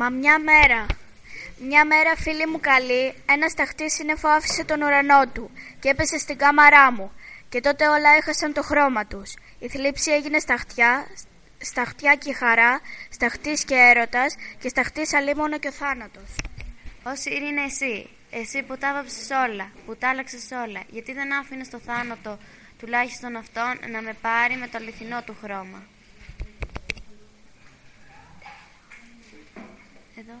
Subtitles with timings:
[0.00, 0.86] Μα μια μέρα,
[1.68, 5.50] μια μέρα φίλη μου καλή, ένας σταχτή σύννεφο άφησε τον ουρανό του
[5.80, 7.12] και έπεσε στην κάμαρά μου
[7.48, 9.34] και τότε όλα έχασαν το χρώμα τους.
[9.58, 11.06] Η θλίψη έγινε σταχτιά,
[11.58, 12.80] σταχτιά και η χαρά,
[13.10, 16.30] σταχτής και έρωτας και σταχτής αλίμονο και ο θάνατος.
[17.02, 21.68] Όσοι είναι εσύ, εσύ που τα βάψες όλα, που τα άλλαξες όλα, γιατί δεν άφηνες
[21.68, 22.38] το θάνατο,
[22.78, 25.86] τουλάχιστον αυτόν, να με πάρει με το αληθινό του χρώμα;
[30.18, 30.32] けど